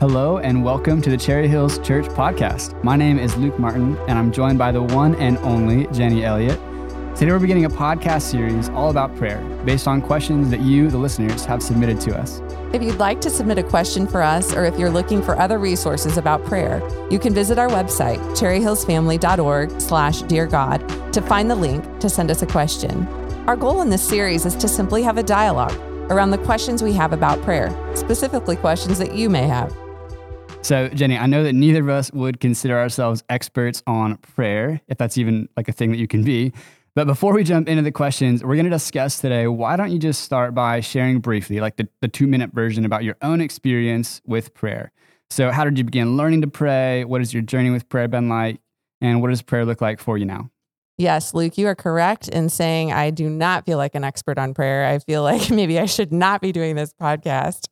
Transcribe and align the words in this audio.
Hello, 0.00 0.38
and 0.38 0.64
welcome 0.64 1.02
to 1.02 1.10
the 1.10 1.16
Cherry 1.18 1.46
Hills 1.46 1.78
Church 1.80 2.06
podcast. 2.06 2.82
My 2.82 2.96
name 2.96 3.18
is 3.18 3.36
Luke 3.36 3.58
Martin, 3.58 3.98
and 4.08 4.18
I'm 4.18 4.32
joined 4.32 4.58
by 4.58 4.72
the 4.72 4.82
one 4.82 5.14
and 5.16 5.36
only 5.40 5.88
Jenny 5.88 6.24
Elliott. 6.24 6.58
Today, 7.14 7.30
we're 7.32 7.38
beginning 7.38 7.66
a 7.66 7.68
podcast 7.68 8.22
series 8.22 8.70
all 8.70 8.88
about 8.88 9.14
prayer 9.16 9.42
based 9.66 9.86
on 9.86 10.00
questions 10.00 10.48
that 10.48 10.60
you, 10.60 10.88
the 10.88 10.96
listeners, 10.96 11.44
have 11.44 11.62
submitted 11.62 12.00
to 12.00 12.18
us. 12.18 12.40
If 12.72 12.82
you'd 12.82 12.96
like 12.96 13.20
to 13.20 13.28
submit 13.28 13.58
a 13.58 13.62
question 13.62 14.06
for 14.06 14.22
us, 14.22 14.54
or 14.54 14.64
if 14.64 14.78
you're 14.78 14.88
looking 14.88 15.20
for 15.20 15.38
other 15.38 15.58
resources 15.58 16.16
about 16.16 16.46
prayer, 16.46 16.80
you 17.10 17.18
can 17.18 17.34
visit 17.34 17.58
our 17.58 17.68
website, 17.68 18.20
cherryhillsfamily.org 18.38 19.82
slash 19.82 20.22
dear 20.22 20.46
God, 20.46 21.12
to 21.12 21.20
find 21.20 21.50
the 21.50 21.54
link 21.54 22.00
to 22.00 22.08
send 22.08 22.30
us 22.30 22.40
a 22.40 22.46
question. 22.46 23.06
Our 23.46 23.54
goal 23.54 23.82
in 23.82 23.90
this 23.90 24.08
series 24.08 24.46
is 24.46 24.56
to 24.56 24.66
simply 24.66 25.02
have 25.02 25.18
a 25.18 25.22
dialogue 25.22 25.78
around 26.10 26.30
the 26.30 26.38
questions 26.38 26.82
we 26.82 26.94
have 26.94 27.12
about 27.12 27.42
prayer, 27.42 27.68
specifically 27.94 28.56
questions 28.56 28.98
that 28.98 29.14
you 29.14 29.28
may 29.28 29.46
have. 29.46 29.76
So, 30.62 30.88
Jenny, 30.88 31.16
I 31.16 31.26
know 31.26 31.42
that 31.42 31.54
neither 31.54 31.80
of 31.80 31.88
us 31.88 32.12
would 32.12 32.38
consider 32.38 32.78
ourselves 32.78 33.24
experts 33.28 33.82
on 33.86 34.18
prayer, 34.18 34.80
if 34.88 34.98
that's 34.98 35.16
even 35.16 35.48
like 35.56 35.68
a 35.68 35.72
thing 35.72 35.90
that 35.90 35.96
you 35.98 36.06
can 36.06 36.22
be. 36.22 36.52
But 36.94 37.06
before 37.06 37.32
we 37.32 37.44
jump 37.44 37.68
into 37.68 37.82
the 37.82 37.90
questions, 37.90 38.44
we're 38.44 38.56
going 38.56 38.66
to 38.66 38.70
discuss 38.70 39.20
today 39.20 39.46
why 39.46 39.76
don't 39.76 39.90
you 39.90 39.98
just 39.98 40.22
start 40.22 40.54
by 40.54 40.80
sharing 40.80 41.20
briefly, 41.20 41.60
like 41.60 41.76
the, 41.76 41.88
the 42.02 42.08
two 42.08 42.26
minute 42.26 42.52
version 42.52 42.84
about 42.84 43.04
your 43.04 43.16
own 43.22 43.40
experience 43.40 44.20
with 44.26 44.52
prayer? 44.54 44.92
So, 45.30 45.50
how 45.50 45.64
did 45.64 45.78
you 45.78 45.84
begin 45.84 46.16
learning 46.16 46.42
to 46.42 46.48
pray? 46.48 47.04
What 47.04 47.20
has 47.20 47.32
your 47.32 47.42
journey 47.42 47.70
with 47.70 47.88
prayer 47.88 48.06
been 48.06 48.28
like? 48.28 48.60
And 49.00 49.22
what 49.22 49.30
does 49.30 49.40
prayer 49.40 49.64
look 49.64 49.80
like 49.80 49.98
for 49.98 50.18
you 50.18 50.26
now? 50.26 50.50
Yes, 50.98 51.32
Luke, 51.32 51.56
you 51.56 51.66
are 51.68 51.74
correct 51.74 52.28
in 52.28 52.50
saying 52.50 52.92
I 52.92 53.08
do 53.08 53.30
not 53.30 53.64
feel 53.64 53.78
like 53.78 53.94
an 53.94 54.04
expert 54.04 54.36
on 54.36 54.52
prayer. 54.52 54.84
I 54.84 54.98
feel 54.98 55.22
like 55.22 55.50
maybe 55.50 55.78
I 55.78 55.86
should 55.86 56.12
not 56.12 56.42
be 56.42 56.52
doing 56.52 56.76
this 56.76 56.92
podcast. 56.92 57.68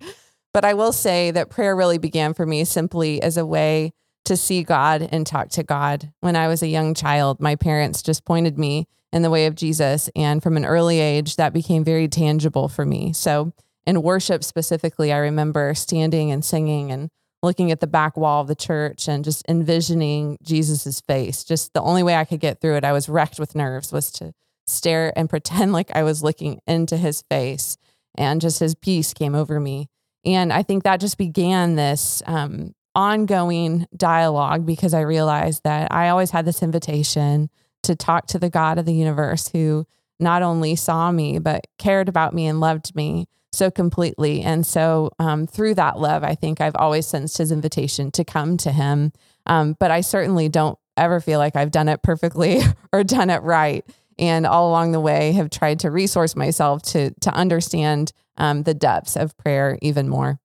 But 0.52 0.65
I 0.65 0.75
will 0.75 0.93
say 0.93 1.30
that 1.30 1.51
prayer 1.51 1.77
really 1.77 1.98
began 1.98 2.34
for 2.34 2.47
me 2.47 2.65
simply 2.65 3.23
as 3.23 3.37
a 3.37 3.47
way 3.47 3.93
to 4.25 4.37
see 4.37 4.62
God 4.62 5.09
and 5.11 5.27
talk 5.27 5.48
to 5.51 5.62
God. 5.62 6.12
When 6.20 6.36
I 6.36 6.48
was 6.48 6.62
a 6.62 6.69
young 6.69 6.95
child, 6.95 7.41
my 7.41 7.56
parents 7.56 8.03
just 8.03 8.25
pointed 8.25 8.58
me 8.58 8.86
in 9.12 9.23
the 9.23 9.31
way 9.31 9.47
of 9.47 9.55
Jesus. 9.55 10.11
And 10.14 10.42
from 10.42 10.56
an 10.56 10.64
early 10.64 11.00
age, 11.00 11.36
that 11.36 11.53
became 11.53 11.84
very 11.84 12.08
tangible 12.08 12.69
for 12.69 12.84
me. 12.84 13.12
So, 13.12 13.53
in 13.86 14.03
worship 14.03 14.45
specifically, 14.45 15.12
I 15.14 15.17
remember 15.17 15.73
standing 15.75 16.31
and 16.31 16.45
singing 16.45 16.92
and 16.92 17.08
looking 17.42 17.70
at 17.70 17.80
the 17.80 17.86
back 17.86 18.19
wall 18.19 18.42
of 18.42 18.48
the 18.48 18.55
church 18.55 19.08
and 19.08 19.25
just 19.25 19.42
envisioning 19.48 20.36
Jesus's 20.42 21.01
face. 21.01 21.42
Just 21.42 21.73
the 21.73 21.80
only 21.80 22.03
way 22.03 22.14
I 22.14 22.27
could 22.27 22.41
get 22.41 22.61
through 22.61 22.77
it, 22.77 22.84
I 22.84 22.92
was 22.92 23.08
wrecked 23.08 23.39
with 23.39 23.55
nerves, 23.55 23.92
was 23.92 24.11
to 24.12 24.34
stare 24.67 25.17
and 25.17 25.30
pretend 25.30 25.73
like 25.73 25.91
I 25.95 26.03
was 26.03 26.23
looking 26.23 26.61
into 26.67 26.97
his 26.97 27.23
face. 27.30 27.78
And 28.17 28.41
just 28.41 28.61
his 28.61 28.75
peace 28.75 29.14
came 29.14 29.34
over 29.34 29.58
me. 29.61 29.89
And 30.24 30.52
I 30.52 30.62
think 30.62 30.84
that 30.84 31.00
just 31.00 31.19
began 31.19 31.77
this 31.77 32.22
um, 32.27 32.74
ongoing 32.94 33.86
dialogue 33.97 34.66
because 34.66 34.94
I 34.94 35.00
realized 35.00 35.62
that 35.64 35.92
I 35.92 36.08
always 36.08 36.30
had 36.30 36.44
this 36.44 36.62
invitation 36.62 37.50
to 37.84 37.94
talk 37.94 38.27
to 38.28 38.39
the 38.39 38.50
God 38.50 38.78
of 38.78 38.86
the 38.86 38.94
universe 38.94 39.48
who 39.48 39.86
not 40.20 40.42
only 40.42 40.74
saw 40.74 41.12
me, 41.12 41.39
but 41.39 41.66
cared 41.78 42.08
about 42.08 42.34
me 42.34 42.46
and 42.46 42.61
loved 42.61 42.94
me 42.94 43.27
so 43.52 43.70
completely. 43.70 44.42
And 44.42 44.66
so 44.66 45.11
um, 45.19 45.46
through 45.46 45.74
that 45.74 45.98
love, 45.98 46.24
I 46.24 46.34
think 46.34 46.61
I've 46.61 46.77
always 46.77 47.06
sensed 47.06 47.39
his 47.39 47.52
invitation 47.52 48.11
to 48.12 48.24
come 48.24 48.56
to 48.58 48.72
him. 48.72 49.12
Um, 49.46 49.77
but 49.78 49.91
I 49.91 50.00
certainly 50.00 50.48
don't 50.48 50.78
ever 50.96 51.20
feel 51.20 51.39
like 51.39 51.56
I've 51.56 51.70
done 51.70 51.89
it 51.89 52.02
perfectly 52.02 52.61
or 52.92 53.05
done 53.05 53.30
it 53.30 53.42
right. 53.42 53.84
And 54.19 54.47
all 54.47 54.69
along 54.69 54.92
the 54.92 55.00
way, 55.00 55.33
have 55.33 55.50
tried 55.50 55.80
to 55.80 55.91
resource 55.91 56.34
myself 56.34 56.83
to 56.83 57.11
to 57.20 57.33
understand 57.33 58.12
um, 58.36 58.62
the 58.62 58.74
depths 58.74 59.16
of 59.16 59.36
prayer 59.36 59.78
even 59.83 60.08
more. 60.08 60.41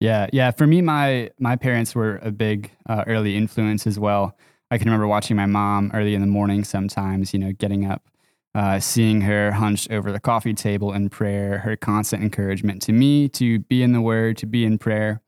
Yeah, 0.00 0.28
yeah. 0.32 0.50
For 0.52 0.66
me, 0.66 0.82
my 0.82 1.30
my 1.40 1.56
parents 1.56 1.94
were 1.94 2.18
a 2.18 2.30
big 2.30 2.70
uh, 2.88 3.04
early 3.06 3.36
influence 3.36 3.86
as 3.86 3.98
well. 3.98 4.36
I 4.70 4.78
can 4.78 4.86
remember 4.86 5.06
watching 5.06 5.36
my 5.36 5.46
mom 5.46 5.90
early 5.94 6.14
in 6.14 6.20
the 6.20 6.26
morning 6.26 6.62
sometimes, 6.62 7.32
you 7.32 7.38
know, 7.38 7.52
getting 7.52 7.86
up, 7.86 8.02
uh, 8.54 8.78
seeing 8.78 9.22
her 9.22 9.50
hunched 9.52 9.90
over 9.90 10.12
the 10.12 10.20
coffee 10.20 10.52
table 10.54 10.92
in 10.92 11.08
prayer, 11.08 11.58
her 11.58 11.74
constant 11.74 12.22
encouragement 12.22 12.82
to 12.82 12.92
me 12.92 13.28
to 13.30 13.60
be 13.60 13.82
in 13.82 13.92
the 13.92 14.00
Word, 14.00 14.36
to 14.38 14.46
be 14.46 14.64
in 14.64 14.78
prayer. 14.78 15.22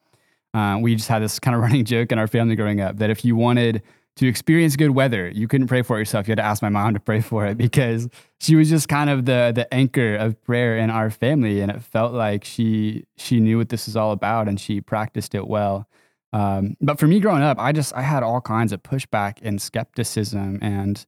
Uh, 0.53 0.79
we 0.81 0.95
just 0.95 1.09
had 1.09 1.23
this 1.23 1.39
kind 1.39 1.55
of 1.55 1.63
running 1.63 1.85
joke 1.85 2.13
in 2.13 2.19
our 2.19 2.27
family 2.27 2.55
growing 2.55 2.81
up 2.81 2.99
that 2.99 3.11
if 3.11 3.25
you 3.25 3.35
wanted 3.35 3.83
to 4.17 4.27
experience 4.27 4.77
good 4.77 4.91
weather. 4.91 5.29
You 5.29 5.49
couldn't 5.49 5.69
pray 5.69 5.83
for 5.83 5.97
it 5.97 6.01
yourself. 6.01 6.29
You 6.29 6.33
had 6.33 6.39
to 6.39 6.45
ask 6.45 6.63
my 6.63 6.69
mom 6.69 6.95
to 6.95 7.01
pray 7.01 7.21
for 7.21 7.47
it 7.47 7.57
because 7.59 8.09
she 8.41 8.57
was 8.57 8.69
just 8.69 8.89
kind 8.89 9.11
of 9.11 9.25
the 9.25 9.53
the 9.55 9.73
anchor 9.73 10.17
of 10.17 10.43
prayer 10.43 10.77
in 10.77 10.91
our 10.91 11.11
family, 11.11 11.61
and 11.61 11.71
it 11.71 11.83
felt 11.83 12.13
like 12.13 12.45
she 12.45 13.05
she 13.17 13.41
knew 13.41 13.59
what 13.59 13.69
this 13.69 13.87
was 13.87 13.97
all 13.97 14.13
about 14.13 14.49
and 14.49 14.61
she 14.61 14.81
practiced 14.81 15.35
it 15.35 15.47
well. 15.47 15.89
Um, 16.33 16.77
but 16.81 16.99
for 16.99 17.09
me 17.09 17.19
growing 17.19 17.43
up, 17.43 17.59
I 17.59 17.73
just 17.73 17.95
I 17.95 18.03
had 18.03 18.23
all 18.23 18.41
kinds 18.41 18.73
of 18.73 18.83
pushback 18.83 19.39
and 19.43 19.61
skepticism 19.61 20.59
and 20.63 21.05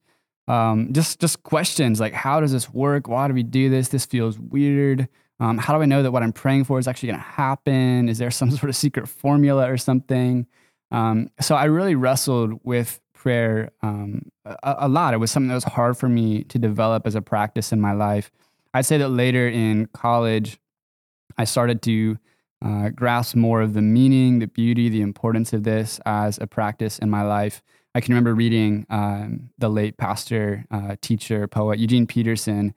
um, 0.49 0.93
just 0.93 1.21
just 1.21 1.43
questions 1.45 2.01
like 2.01 2.13
how 2.13 2.41
does 2.41 2.53
this 2.53 2.73
work? 2.73 3.09
Why 3.09 3.29
do 3.29 3.35
we 3.35 3.43
do 3.43 3.71
this? 3.71 3.89
This 3.89 4.07
feels 4.07 4.39
weird. 4.39 5.09
Um, 5.41 5.59
how 5.59 5.75
do 5.75 5.83
I 5.83 5.87
know 5.87 6.03
that 6.03 6.13
what 6.13 6.23
I'm 6.23 6.33
praying 6.33 6.65
for 6.65 6.79
is 6.79 6.87
actually 6.87 7.09
going 7.09 7.21
to 7.21 7.27
happen? 7.27 8.09
Is 8.09 8.19
there 8.19 8.31
some 8.31 8.51
sort 8.57 8.71
of 8.71 8.77
secret 8.77 9.09
formula 9.09 9.71
or 9.71 9.77
something? 9.77 10.47
Um, 10.93 11.31
so 11.41 11.55
I 11.55 11.65
really 11.65 11.95
wrestled 11.95 12.61
with 12.63 13.01
prayer 13.15 13.73
um, 13.83 14.31
a, 14.45 14.77
a, 14.81 14.89
lot. 14.89 15.15
It 15.15 15.17
was 15.17 15.31
something 15.31 15.49
that 15.49 15.55
was 15.55 15.65
hard 15.65 15.97
for 15.97 16.09
me 16.09 16.45
to 16.45 16.59
develop 16.59 17.07
as 17.07 17.15
a 17.15 17.23
practice 17.23 17.73
in 17.73 17.81
my 17.81 17.93
life. 17.93 18.31
I'd 18.75 18.87
say 18.87 18.99
that 18.99 19.09
later 19.09 19.49
in 19.49 19.87
college, 19.87 20.59
I 21.39 21.45
started 21.45 21.81
to 21.83 22.19
uh, 22.65 22.91
grasp 22.91 23.35
more 23.35 23.63
of 23.63 23.73
the 23.73 23.83
meaning, 23.83 24.39
the 24.39 24.47
beauty, 24.47 24.89
the 24.89 25.01
importance 25.01 25.53
of 25.53 25.65
this 25.65 25.99
as 26.05 26.39
a 26.39 26.47
practice 26.47 26.99
in 26.99 27.09
my 27.09 27.23
life. 27.23 27.63
I 27.95 28.01
can 28.01 28.13
remember 28.13 28.35
reading 28.35 28.87
um, 28.91 29.51
the 29.59 29.69
late 29.69 29.97
pastor, 29.97 30.67
uh, 30.71 30.97
teacher, 31.01 31.47
poet 31.47 31.79
Eugene 31.79 32.07
Peterson, 32.07 32.75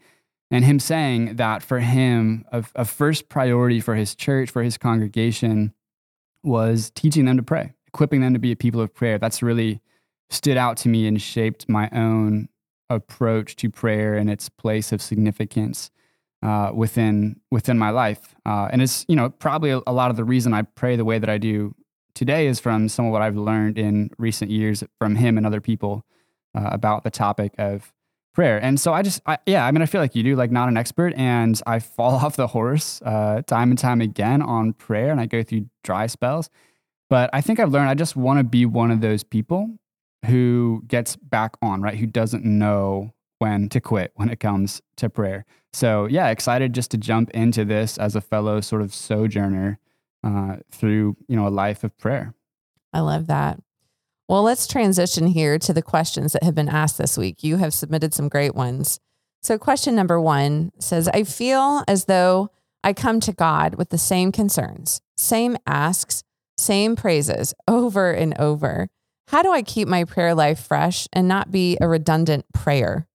and 0.52 0.64
him 0.64 0.80
saying 0.80 1.36
that 1.36 1.64
for 1.64 1.80
him, 1.80 2.46
a, 2.52 2.64
a 2.76 2.86
first 2.86 3.30
priority 3.30 3.82
for 3.82 3.96
his 3.96 4.16
church, 4.16 4.50
for 4.50 4.64
his 4.64 4.78
congregation, 4.78 5.74
was 6.44 6.92
teaching 6.92 7.26
them 7.26 7.38
to 7.38 7.44
pray 7.44 7.75
equipping 7.96 8.20
them 8.20 8.34
to 8.34 8.40
be 8.40 8.52
a 8.52 8.58
people 8.58 8.82
of 8.82 8.94
prayer. 8.94 9.18
That's 9.18 9.42
really 9.42 9.80
stood 10.30 10.58
out 10.58 10.76
to 10.76 10.90
me 10.90 11.08
and 11.08 11.22
shaped 11.22 11.70
my 11.70 11.90
own 11.94 12.50
approach 12.90 13.56
to 13.56 13.70
prayer 13.70 14.16
and 14.16 14.30
its 14.30 14.50
place 14.50 14.92
of 14.92 15.02
significance 15.02 15.92
uh, 16.44 16.72
within 16.74 17.40
within 17.52 17.80
my 17.80 17.92
life. 17.92 18.36
Uh, 18.46 18.68
and 18.70 18.82
it's 18.82 19.06
you 19.08 19.16
know 19.16 19.30
probably 19.30 19.72
a, 19.72 19.82
a, 19.88 19.94
lot 19.94 20.12
of 20.12 20.18
the 20.18 20.26
reason 20.26 20.54
I 20.54 20.64
pray 20.64 20.98
the 20.98 21.06
way 21.06 21.20
that 21.20 21.30
I 21.30 21.38
do 21.38 21.74
today 22.14 22.48
is 22.48 22.60
from 22.60 22.90
some 22.90 23.06
of 23.06 23.14
what 23.14 23.22
I've 23.22 23.38
learned 23.38 23.80
in 23.80 24.10
recent 24.18 24.52
years 24.52 24.84
from 25.00 25.16
him 25.16 25.38
and 25.38 25.46
other 25.46 25.62
people 25.62 26.04
uh, 26.54 26.68
about 26.74 27.06
the 27.06 27.12
topic 27.12 27.54
of 27.58 27.94
prayer. 28.34 28.58
And 28.62 28.78
so 28.78 28.92
I 28.92 29.04
just 29.04 29.22
I, 29.26 29.38
yeah, 29.46 29.66
I 29.66 29.72
mean 29.72 29.82
I 29.82 29.86
feel 29.86 30.02
like 30.02 30.16
you 30.16 30.24
do 30.24 30.36
like 30.36 30.52
not 30.52 30.68
an 30.68 30.76
expert, 30.76 31.14
and 31.16 31.60
I 31.66 31.80
fall 31.96 32.16
off 32.16 32.36
the 32.36 32.48
horse 32.48 33.02
uh, 33.04 33.42
time 33.48 33.70
and 33.70 33.80
time 33.80 34.02
again 34.02 34.42
on 34.42 34.74
prayer, 34.74 35.12
and 35.12 35.22
I 35.22 35.28
go 35.28 35.44
through 35.44 35.70
dry 35.82 36.08
spells. 36.08 36.50
But 37.10 37.30
I 37.34 37.42
think 37.42 37.60
I've 37.60 37.72
learned 37.72 37.90
I 37.90 37.94
just 37.94 38.16
want 38.16 38.40
to 38.40 38.44
be 38.44 38.66
one 38.66 38.92
of 38.92 39.02
those 39.02 39.24
people 39.24 39.78
who 40.26 40.84
gets 40.88 41.16
back 41.16 41.56
on, 41.62 41.82
right? 41.82 41.98
Who 41.98 42.08
doesn't 42.08 42.44
know 42.44 43.14
when 43.40 43.70
to 43.70 43.82
quit 43.82 44.12
when 44.16 44.30
it 44.30 44.40
comes 44.40 44.82
to 44.98 45.10
prayer. 45.10 45.46
So, 45.74 46.06
yeah, 46.06 46.30
excited 46.30 46.74
just 46.74 46.92
to 46.92 46.98
jump 46.98 47.30
into 47.32 47.66
this 47.66 47.98
as 47.98 48.16
a 48.16 48.22
fellow 48.22 48.62
sort 48.62 48.82
of 48.82 48.94
sojourner 48.94 49.80
uh, 50.24 50.58
through, 50.72 51.18
you 51.28 51.36
know, 51.36 51.48
a 51.48 51.50
life 51.50 51.84
of 51.84 51.98
prayer. 51.98 52.34
I 52.94 53.02
love 53.02 53.28
that. 53.28 53.60
Well, 54.28 54.44
let's 54.44 54.68
transition 54.68 55.28
here 55.28 55.60
to 55.60 55.74
the 55.74 55.82
questions 55.82 56.34
that 56.34 56.44
have 56.44 56.56
been 56.56 56.70
asked 56.70 56.98
this 56.98 57.18
week. 57.18 57.44
You 57.44 57.58
have 57.58 57.74
submitted 57.74 58.14
some 58.14 58.30
great 58.30 58.56
ones. 58.56 59.00
So, 59.44 59.58
question 59.60 59.96
number 59.96 60.20
one 60.20 60.72
says 60.80 61.08
I 61.10 61.24
feel 61.24 61.84
as 61.88 62.06
though 62.06 62.50
I 62.84 62.94
come 62.94 63.20
to 63.20 63.34
God 63.34 63.76
with 63.76 63.90
the 63.90 63.98
same 63.98 64.32
concerns, 64.32 65.02
same 65.18 65.58
asks, 65.68 66.24
same 66.58 66.96
praises 66.96 67.54
over 67.68 68.12
and 68.12 68.38
over. 68.40 68.88
How 69.28 69.42
do 69.42 69.52
I 69.52 69.62
keep 69.62 69.88
my 69.88 70.04
prayer 70.04 70.36
life 70.36 70.60
fresh 70.60 71.08
and 71.12 71.28
not 71.28 71.52
be 71.52 71.78
a 71.82 71.88
redundant 71.88 72.46
prayer? 72.54 73.08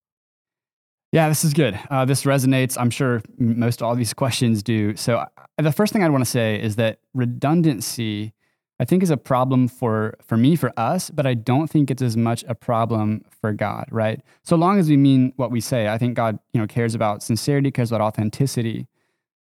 Yeah, 1.12 1.28
this 1.28 1.44
is 1.44 1.54
good. 1.54 1.78
Uh, 1.90 2.04
this 2.04 2.22
resonates. 2.22 2.76
I'm 2.78 2.90
sure 2.90 3.22
most 3.38 3.82
all 3.82 3.96
these 3.96 4.14
questions 4.14 4.62
do. 4.62 4.94
So, 4.96 5.16
uh, 5.16 5.26
the 5.58 5.72
first 5.72 5.92
thing 5.92 6.04
I 6.04 6.08
want 6.08 6.24
to 6.24 6.30
say 6.30 6.60
is 6.60 6.76
that 6.76 7.00
redundancy, 7.14 8.32
I 8.78 8.84
think, 8.84 9.02
is 9.02 9.10
a 9.10 9.16
problem 9.16 9.66
for 9.66 10.16
for 10.24 10.36
me, 10.36 10.54
for 10.54 10.72
us, 10.76 11.10
but 11.10 11.26
I 11.26 11.34
don't 11.34 11.68
think 11.68 11.90
it's 11.90 12.02
as 12.02 12.16
much 12.16 12.44
a 12.46 12.54
problem 12.54 13.24
for 13.40 13.52
God. 13.52 13.86
Right? 13.90 14.20
So 14.44 14.54
long 14.54 14.78
as 14.78 14.88
we 14.88 14.96
mean 14.96 15.32
what 15.34 15.50
we 15.50 15.60
say, 15.60 15.88
I 15.88 15.98
think 15.98 16.14
God, 16.14 16.38
you 16.52 16.60
know, 16.60 16.68
cares 16.68 16.94
about 16.94 17.24
sincerity, 17.24 17.72
cares 17.72 17.90
about 17.90 18.02
authenticity. 18.02 18.86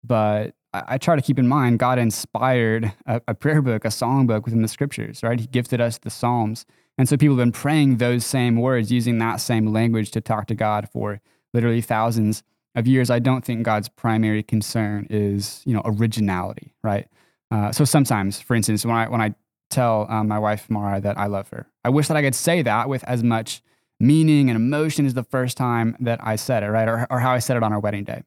But 0.04 0.54
I, 0.86 0.98
try 0.98 1.16
to 1.16 1.22
keep 1.22 1.38
in 1.38 1.48
mind 1.48 1.78
God 1.78 1.98
inspired 1.98 2.92
a, 3.06 3.20
a 3.28 3.34
prayer 3.34 3.62
book, 3.62 3.84
a 3.84 3.90
song 3.90 4.26
book 4.26 4.44
within 4.44 4.62
the 4.62 4.68
scriptures, 4.68 5.22
right? 5.22 5.38
He 5.38 5.46
gifted 5.46 5.80
us 5.80 5.98
the 5.98 6.10
Psalms. 6.10 6.66
And 6.98 7.08
so 7.08 7.16
people 7.16 7.36
have 7.36 7.42
been 7.44 7.52
praying 7.52 7.96
those 7.96 8.24
same 8.24 8.56
words, 8.56 8.90
using 8.90 9.18
that 9.18 9.36
same 9.36 9.66
language 9.66 10.10
to 10.12 10.20
talk 10.20 10.46
to 10.46 10.54
God 10.54 10.88
for 10.90 11.20
literally 11.52 11.80
thousands 11.80 12.42
of 12.74 12.86
years. 12.86 13.10
I 13.10 13.18
don't 13.18 13.44
think 13.44 13.62
God's 13.62 13.88
primary 13.88 14.42
concern 14.42 15.06
is, 15.10 15.62
you 15.66 15.74
know, 15.74 15.82
originality, 15.84 16.72
right? 16.82 17.06
Uh, 17.50 17.72
so 17.72 17.84
sometimes, 17.84 18.40
for 18.40 18.54
instance, 18.54 18.84
when 18.84 18.96
I 18.96 19.08
when 19.08 19.20
I 19.20 19.34
tell 19.70 20.06
um, 20.10 20.28
my 20.28 20.38
wife 20.38 20.70
Mara 20.70 21.00
that 21.00 21.18
I 21.18 21.26
love 21.26 21.48
her. 21.48 21.66
I 21.84 21.88
wish 21.88 22.08
that 22.08 22.16
I 22.16 22.22
could 22.22 22.34
say 22.34 22.62
that 22.62 22.88
with 22.88 23.04
as 23.04 23.22
much 23.22 23.62
meaning 23.98 24.48
and 24.48 24.56
emotion 24.56 25.06
as 25.06 25.14
the 25.14 25.24
first 25.24 25.56
time 25.56 25.96
that 26.00 26.20
I 26.22 26.36
said 26.36 26.62
it, 26.62 26.68
right? 26.68 26.88
Or, 26.88 27.06
or 27.10 27.20
how 27.20 27.32
I 27.32 27.38
said 27.38 27.56
it 27.56 27.62
on 27.62 27.72
our 27.72 27.80
wedding 27.80 28.04
day. 28.04 28.22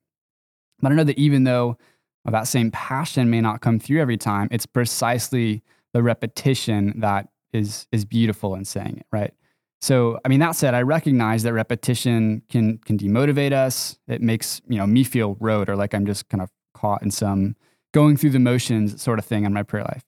But 0.81 0.91
I 0.91 0.95
know 0.95 1.03
that 1.03 1.17
even 1.17 1.43
though 1.43 1.77
that 2.25 2.47
same 2.47 2.71
passion 2.71 3.29
may 3.29 3.41
not 3.41 3.61
come 3.61 3.79
through 3.79 4.01
every 4.01 4.17
time, 4.17 4.47
it's 4.51 4.65
precisely 4.65 5.63
the 5.93 6.03
repetition 6.03 6.99
that 6.99 7.29
is 7.53 7.87
is 7.91 8.05
beautiful 8.05 8.55
in 8.55 8.65
saying 8.65 8.97
it, 8.97 9.05
right? 9.11 9.33
So, 9.81 10.19
I 10.25 10.27
mean, 10.27 10.41
that 10.41 10.55
said, 10.55 10.73
I 10.73 10.81
recognize 10.81 11.43
that 11.43 11.53
repetition 11.53 12.41
can 12.49 12.77
can 12.79 12.97
demotivate 12.97 13.53
us. 13.53 13.97
It 14.07 14.21
makes 14.21 14.61
you 14.67 14.77
know 14.77 14.85
me 14.85 15.03
feel 15.03 15.37
road 15.39 15.69
or 15.69 15.75
like 15.75 15.93
I'm 15.93 16.05
just 16.05 16.27
kind 16.29 16.41
of 16.41 16.49
caught 16.73 17.01
in 17.01 17.11
some 17.11 17.55
going 17.93 18.17
through 18.17 18.31
the 18.31 18.39
motions 18.39 19.01
sort 19.01 19.19
of 19.19 19.25
thing 19.25 19.45
in 19.45 19.53
my 19.53 19.63
prayer 19.63 19.83
life. 19.83 20.03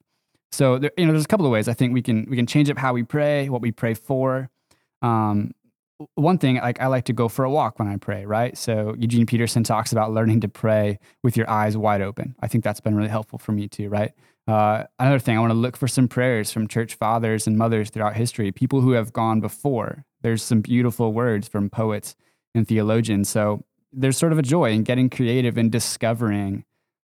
So, 0.51 0.77
there, 0.77 0.91
you 0.97 1.05
know, 1.05 1.13
there's 1.13 1.23
a 1.23 1.27
couple 1.27 1.45
of 1.45 1.51
ways 1.51 1.67
I 1.67 1.73
think 1.73 1.93
we 1.93 2.01
can 2.01 2.27
we 2.29 2.35
can 2.35 2.45
change 2.45 2.69
up 2.69 2.77
how 2.77 2.93
we 2.93 3.03
pray, 3.03 3.49
what 3.49 3.61
we 3.61 3.71
pray 3.71 3.93
for. 3.93 4.49
Um, 5.01 5.51
one 6.15 6.37
thing, 6.37 6.55
like 6.57 6.81
I 6.81 6.87
like 6.87 7.05
to 7.05 7.13
go 7.13 7.27
for 7.27 7.45
a 7.45 7.51
walk 7.51 7.79
when 7.79 7.87
I 7.87 7.97
pray, 7.97 8.25
right? 8.25 8.57
So 8.57 8.95
Eugene 8.97 9.25
Peterson 9.25 9.63
talks 9.63 9.91
about 9.91 10.11
learning 10.11 10.41
to 10.41 10.47
pray 10.47 10.99
with 11.23 11.35
your 11.37 11.49
eyes 11.49 11.77
wide 11.77 12.01
open. 12.01 12.35
I 12.39 12.47
think 12.47 12.63
that's 12.63 12.79
been 12.79 12.95
really 12.95 13.09
helpful 13.09 13.39
for 13.39 13.51
me 13.51 13.67
too, 13.67 13.89
right? 13.89 14.11
Uh, 14.47 14.83
another 14.99 15.19
thing, 15.19 15.37
I 15.37 15.39
want 15.39 15.51
to 15.51 15.57
look 15.57 15.77
for 15.77 15.87
some 15.87 16.07
prayers 16.07 16.51
from 16.51 16.67
church 16.67 16.95
fathers 16.95 17.47
and 17.47 17.57
mothers 17.57 17.89
throughout 17.89 18.15
history, 18.15 18.51
people 18.51 18.81
who 18.81 18.91
have 18.91 19.13
gone 19.13 19.39
before. 19.39 20.05
There's 20.21 20.43
some 20.43 20.61
beautiful 20.61 21.13
words 21.13 21.47
from 21.47 21.69
poets 21.69 22.15
and 22.53 22.67
theologians. 22.67 23.29
So 23.29 23.63
there's 23.91 24.17
sort 24.17 24.31
of 24.31 24.39
a 24.39 24.43
joy 24.43 24.71
in 24.71 24.83
getting 24.83 25.09
creative 25.09 25.57
and 25.57 25.71
discovering 25.71 26.65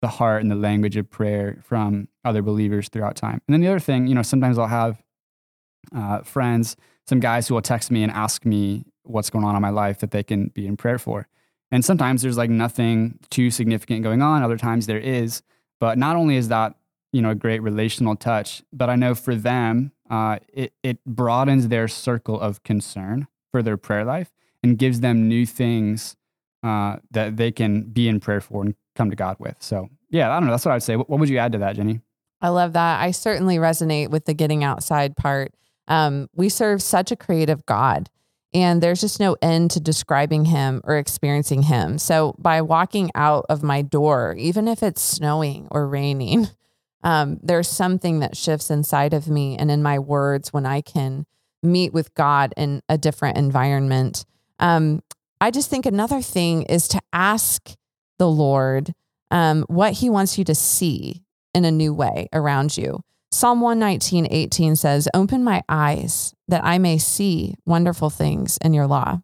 the 0.02 0.08
heart 0.08 0.42
and 0.42 0.50
the 0.50 0.56
language 0.56 0.98
of 0.98 1.10
prayer 1.10 1.60
from 1.64 2.08
other 2.26 2.42
believers 2.42 2.90
throughout 2.90 3.16
time. 3.16 3.42
And 3.48 3.54
then 3.54 3.62
the 3.62 3.68
other 3.68 3.80
thing, 3.80 4.08
you 4.08 4.16
know, 4.16 4.24
sometimes 4.24 4.58
I'll 4.58 4.68
have 4.68 5.02
uh, 5.96 6.22
friends, 6.22 6.76
some 7.08 7.20
guys 7.20 7.48
who 7.48 7.54
will 7.54 7.62
text 7.62 7.92
me 7.92 8.04
and 8.04 8.12
ask 8.12 8.46
me 8.46 8.86
what's 9.04 9.30
going 9.30 9.46
on 9.46 9.56
in 9.56 9.62
my 9.62 9.70
life 9.70 10.00
that 10.00 10.12
they 10.12 10.24
can 10.24 10.48
be 10.50 10.68
in 10.68 10.78
prayer 10.78 11.00
for. 11.00 11.28
And 11.72 11.84
sometimes 11.84 12.22
there's 12.22 12.38
like 12.38 12.50
nothing 12.50 13.20
too 13.30 13.50
significant 13.50 14.04
going 14.04 14.22
on. 14.22 14.44
Other 14.44 14.58
times 14.58 14.88
there 14.88 15.00
is. 15.00 15.42
But 15.80 15.98
not 15.98 16.16
only 16.16 16.36
is 16.36 16.50
that 16.50 16.76
you 17.12 17.22
know 17.22 17.32
a 17.32 17.36
great 17.36 17.62
relational 17.62 18.16
touch 18.16 18.64
but 18.72 18.90
i 18.90 18.96
know 18.96 19.14
for 19.16 19.36
them 19.36 19.92
uh, 20.10 20.40
it, 20.52 20.74
it 20.84 21.04
broadens 21.06 21.70
their 21.70 21.88
circle 21.88 22.40
of 22.40 22.62
concern 22.64 23.28
for 23.52 23.64
their 23.64 23.78
prayer 23.78 24.04
life 24.04 24.32
and 24.62 24.78
gives 24.78 25.00
them 25.00 25.30
new 25.30 25.46
things 25.46 26.18
uh, 26.64 26.98
that 27.12 27.38
they 27.38 27.50
can 27.50 27.84
be 27.84 28.10
in 28.10 28.20
prayer 28.20 28.42
for 28.42 28.64
and 28.64 28.76
come 28.96 29.10
to 29.10 29.16
god 29.16 29.36
with 29.40 29.56
so 29.60 29.90
yeah 30.10 30.30
i 30.30 30.40
don't 30.40 30.46
know 30.46 30.52
that's 30.52 30.66
what 30.66 30.74
i'd 30.74 30.84
say 30.84 30.96
what, 30.96 31.10
what 31.10 31.20
would 31.20 31.30
you 31.30 31.38
add 31.38 31.52
to 31.52 31.58
that 31.58 31.76
jenny 31.76 32.00
i 32.42 32.50
love 32.50 32.74
that 32.74 33.02
i 33.02 33.12
certainly 33.12 33.58
resonate 33.58 34.10
with 34.10 34.26
the 34.26 34.34
getting 34.34 34.64
outside 34.64 35.16
part 35.16 35.54
um, 35.88 36.30
we 36.36 36.50
serve 36.50 36.82
such 36.82 37.12
a 37.12 37.16
creative 37.16 37.66
god 37.66 38.10
and 38.54 38.84
there's 38.84 39.02
just 39.02 39.20
no 39.20 39.38
end 39.42 39.72
to 39.72 39.80
describing 39.80 40.46
him 40.46 40.82
or 40.84 40.98
experiencing 40.98 41.64
him. 41.64 41.98
So, 41.98 42.36
by 42.38 42.62
walking 42.62 43.12
out 43.16 43.46
of 43.50 43.64
my 43.64 43.82
door, 43.82 44.36
even 44.38 44.68
if 44.68 44.84
it's 44.84 45.02
snowing 45.02 45.68
or 45.72 45.88
raining, 45.88 46.50
um, 47.04 47.40
there's 47.42 47.70
something 47.70 48.20
that 48.20 48.36
shifts 48.36 48.70
inside 48.70 49.14
of 49.14 49.28
me 49.28 49.58
and 49.58 49.72
in 49.72 49.82
my 49.82 50.00
words 50.00 50.52
when 50.52 50.66
I 50.66 50.82
can 50.82 51.26
meet 51.64 51.94
with 51.94 52.14
God 52.14 52.54
in 52.58 52.82
a 52.90 52.98
different 52.98 53.38
environment. 53.38 54.26
Um, 54.60 55.02
I 55.40 55.52
just 55.52 55.70
think 55.70 55.86
another 55.86 56.22
thing 56.22 56.64
is 56.64 56.88
to 56.90 57.02
ask 57.14 57.76
the 58.18 58.30
Lord 58.30 58.94
um, 59.32 59.64
what 59.64 59.94
He 59.94 60.10
wants 60.10 60.38
you 60.38 60.44
to 60.46 60.56
see 60.56 61.24
in 61.54 61.64
a 61.64 61.72
new 61.72 61.94
way 61.94 62.28
around 62.34 62.76
you. 62.76 63.02
Psalm 63.34 63.62
119, 63.62 64.28
18 64.30 64.76
says, 64.76 65.08
Open 65.14 65.42
my 65.42 65.64
eyes 65.70 66.36
that 66.50 66.66
I 66.66 66.78
may 66.78 66.98
see 66.98 67.56
wonderful 67.66 68.10
things 68.10 68.58
in 68.62 68.74
your 68.74 68.88
law. 68.88 69.22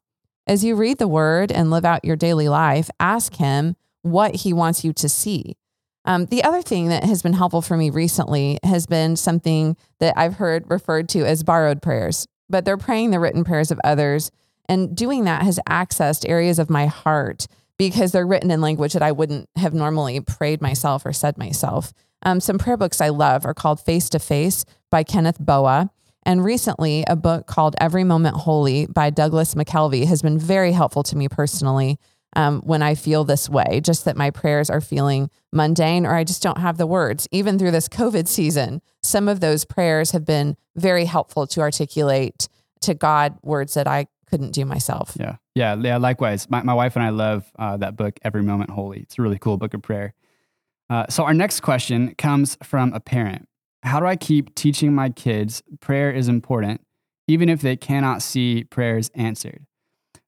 As 0.48 0.64
you 0.64 0.76
read 0.78 0.98
the 0.98 1.10
word 1.10 1.52
and 1.52 1.70
live 1.70 1.84
out 1.84 2.06
your 2.06 2.16
daily 2.16 2.48
life, 2.48 2.90
ask 3.02 3.36
Him 3.36 3.76
what 4.04 4.34
He 4.36 4.54
wants 4.54 4.86
you 4.86 4.94
to 4.94 5.10
see. 5.10 5.58
Um, 6.06 6.28
the 6.28 6.42
other 6.42 6.62
thing 6.62 6.88
that 6.88 7.04
has 7.04 7.22
been 7.22 7.34
helpful 7.34 7.62
for 7.62 7.76
me 7.76 7.90
recently 7.90 8.60
has 8.64 8.86
been 8.86 9.18
something 9.18 9.76
that 10.00 10.18
I've 10.18 10.36
heard 10.36 10.64
referred 10.70 11.10
to 11.10 11.26
as 11.26 11.44
borrowed 11.44 11.82
prayers, 11.82 12.26
but 12.50 12.64
they're 12.64 12.78
praying 12.78 13.12
the 13.12 13.20
written 13.20 13.44
prayers 13.44 13.72
of 13.72 13.82
others. 13.84 14.32
And 14.70 14.96
doing 14.96 15.26
that 15.26 15.44
has 15.44 15.60
accessed 15.70 16.28
areas 16.28 16.60
of 16.60 16.70
my 16.70 16.86
heart 16.86 17.48
because 17.78 18.14
they're 18.14 18.26
written 18.26 18.52
in 18.52 18.62
language 18.62 18.94
that 18.94 19.04
I 19.04 19.12
wouldn't 19.12 19.50
have 19.58 19.74
normally 19.74 20.22
prayed 20.22 20.62
myself 20.62 21.06
or 21.06 21.12
said 21.12 21.38
myself. 21.38 21.92
Um, 22.24 22.40
some 22.40 22.58
prayer 22.58 22.78
books 22.78 23.02
I 23.02 23.10
love 23.10 23.46
are 23.46 23.54
called 23.54 23.80
Face 23.80 24.10
to 24.10 24.20
Face 24.20 24.66
by 24.90 25.04
Kenneth 25.04 25.38
Boa. 25.40 25.92
And 26.24 26.44
recently, 26.44 27.06
a 27.08 27.16
book 27.16 27.48
called 27.48 27.76
Every 27.80 28.04
Moment 28.04 28.36
Holy 28.36 28.86
by 28.86 29.10
Douglas 29.10 29.56
McKelvey 29.56 30.06
has 30.08 30.22
been 30.22 30.38
very 30.38 30.74
helpful 30.74 31.04
to 31.04 31.16
me 31.16 31.30
personally 31.30 32.00
um, 32.36 32.62
when 32.62 32.82
I 32.82 32.96
feel 32.96 33.24
this 33.24 33.50
way, 33.50 33.80
just 33.82 34.06
that 34.06 34.18
my 34.18 34.30
prayers 34.30 34.70
are 34.70 34.82
feeling 34.82 35.30
mundane 35.54 36.06
or 36.06 36.14
I 36.14 36.24
just 36.24 36.44
don't 36.44 36.60
have 36.60 36.78
the 36.78 36.86
words. 36.86 37.28
Even 37.32 37.58
through 37.58 37.72
this 37.72 37.88
COVID 37.88 38.28
season, 38.28 38.82
some 39.02 39.28
of 39.28 39.40
those 39.40 39.64
prayers 39.64 40.12
have 40.12 40.26
been 40.26 40.58
very 40.76 41.06
helpful 41.06 41.48
to 41.48 41.62
articulate 41.62 42.50
to 42.82 42.94
God 42.94 43.38
words 43.42 43.74
that 43.76 43.88
I 43.88 44.08
couldn't 44.30 44.52
do 44.52 44.66
myself. 44.66 45.16
Yeah. 45.20 45.38
Yeah. 45.56 45.76
Yeah. 45.76 45.98
Likewise. 45.98 46.50
My, 46.50 46.62
my 46.62 46.74
wife 46.74 46.96
and 46.96 47.06
I 47.06 47.10
love 47.10 47.50
uh, 47.58 47.78
that 47.78 47.96
book, 47.96 48.20
Every 48.24 48.44
Moment 48.44 48.70
Holy. 48.70 49.00
It's 49.00 49.18
a 49.18 49.22
really 49.22 49.40
cool 49.40 49.58
book 49.58 49.74
of 49.74 49.82
prayer. 49.82 50.14
Uh, 50.90 51.06
so, 51.10 51.24
our 51.24 51.34
next 51.34 51.62
question 51.62 52.16
comes 52.16 52.58
from 52.64 52.94
a 52.94 53.00
parent 53.00 53.48
How 53.84 54.00
do 54.00 54.06
I 54.06 54.16
keep 54.16 54.56
teaching 54.56 54.94
my 54.94 55.10
kids 55.10 55.62
prayer 55.80 56.12
is 56.12 56.28
important, 56.28 56.82
even 57.28 57.50
if 57.50 57.62
they 57.62 57.76
cannot 57.76 58.22
see 58.22 58.64
prayers 58.66 59.10
answered? 59.16 59.66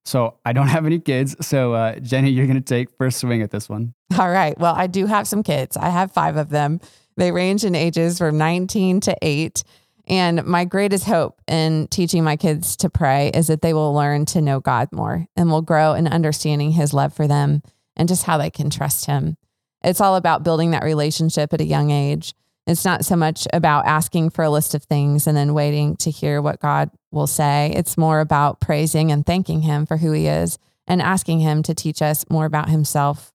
So 0.10 0.38
I 0.44 0.54
don't 0.54 0.68
have 0.76 0.86
any 0.86 1.00
kids. 1.00 1.36
So 1.46 1.74
uh, 1.74 2.00
Jenny, 2.00 2.32
you're 2.32 2.48
going 2.48 2.62
to 2.62 2.62
take 2.62 2.90
first 2.98 3.20
swing 3.20 3.42
at 3.42 3.52
this 3.52 3.70
one. 3.70 3.94
All 4.18 4.30
right. 4.30 4.58
Well, 4.58 4.74
I 4.76 4.88
do 4.88 5.06
have 5.06 5.28
some 5.28 5.44
kids. 5.44 5.78
I 5.78 5.90
have 5.90 6.12
five 6.12 6.36
of 6.36 6.50
them. 6.50 6.82
They 7.16 7.32
range 7.32 7.64
in 7.64 7.76
ages 7.76 8.18
from 8.18 8.38
19 8.38 9.02
to 9.02 9.16
8. 9.22 9.64
And 10.08 10.44
my 10.46 10.66
greatest 10.66 11.06
hope 11.06 11.40
in 11.48 11.88
teaching 11.90 12.24
my 12.24 12.36
kids 12.36 12.76
to 12.78 12.90
pray 12.90 13.30
is 13.30 13.48
that 13.48 13.62
they 13.62 13.74
will 13.74 13.94
learn 13.94 14.26
to 14.28 14.42
know 14.42 14.60
God 14.60 14.90
more 14.92 15.28
and 15.36 15.52
will 15.52 15.62
grow 15.62 15.94
in 15.94 16.08
understanding 16.08 16.72
his 16.72 16.94
love 16.94 17.14
for 17.14 17.28
them 17.28 17.62
and 17.96 18.10
just 18.10 18.24
how 18.24 18.38
they 18.38 18.50
can 18.50 18.72
trust 18.72 19.06
him. 19.06 19.38
It's 19.84 20.02
all 20.02 20.16
about 20.16 20.44
building 20.44 20.72
that 20.72 20.84
relationship 20.84 21.54
at 21.54 21.62
a 21.62 21.66
young 21.66 21.92
age. 21.92 22.34
It's 22.68 22.86
not 22.86 23.04
so 23.04 23.16
much 23.16 23.48
about 23.52 23.86
asking 23.88 24.30
for 24.30 24.44
a 24.44 24.50
list 24.50 24.76
of 24.76 24.84
things 24.84 25.26
and 25.26 25.36
then 25.36 25.54
waiting 25.54 25.96
to 25.98 26.12
hear 26.12 26.42
what 26.42 26.60
God 26.60 26.92
will 27.12 27.28
say. 27.28 27.74
It's 27.76 27.98
more 27.98 28.20
about 28.20 28.60
praising 28.60 29.12
and 29.12 29.26
thanking 29.26 29.64
Him 29.64 29.86
for 29.86 29.98
who 29.98 30.12
He 30.12 30.28
is 30.28 30.60
and 30.86 31.02
asking 31.02 31.40
Him 31.40 31.64
to 31.64 31.74
teach 31.74 32.02
us 32.02 32.26
more 32.30 32.46
about 32.46 32.70
Himself. 32.70 33.32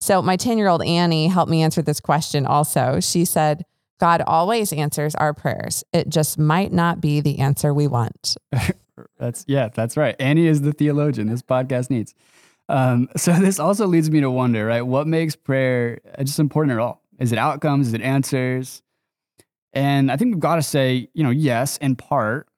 So, 0.00 0.20
my 0.20 0.36
10 0.36 0.58
year 0.58 0.68
old 0.68 0.84
Annie 0.84 1.28
helped 1.28 1.50
me 1.50 1.62
answer 1.62 1.80
this 1.80 2.00
question 2.00 2.44
also. 2.44 3.00
She 3.00 3.24
said, 3.24 3.64
God 4.00 4.22
always 4.26 4.72
answers 4.72 5.14
our 5.14 5.32
prayers. 5.32 5.82
It 5.92 6.10
just 6.10 6.38
might 6.38 6.72
not 6.72 7.00
be 7.00 7.20
the 7.20 7.38
answer 7.38 7.72
we 7.72 7.86
want. 7.86 8.36
that's, 9.18 9.46
yeah, 9.48 9.68
that's 9.68 9.96
right. 9.96 10.14
Annie 10.18 10.46
is 10.46 10.60
the 10.60 10.72
theologian 10.72 11.28
this 11.28 11.42
podcast 11.42 11.88
needs. 11.88 12.14
Um, 12.68 13.08
so, 13.16 13.32
this 13.32 13.58
also 13.58 13.86
leads 13.86 14.10
me 14.10 14.20
to 14.20 14.30
wonder, 14.30 14.66
right? 14.66 14.82
What 14.82 15.06
makes 15.06 15.36
prayer 15.36 16.00
just 16.22 16.38
important 16.38 16.72
at 16.72 16.78
all? 16.78 17.02
Is 17.18 17.32
it 17.32 17.38
outcomes? 17.38 17.88
Is 17.88 17.94
it 17.94 18.02
answers? 18.02 18.82
And 19.72 20.10
I 20.10 20.16
think 20.16 20.34
we've 20.34 20.40
got 20.40 20.56
to 20.56 20.62
say, 20.62 21.08
you 21.14 21.24
know, 21.24 21.30
yes, 21.30 21.76
in 21.78 21.96
part, 21.96 22.48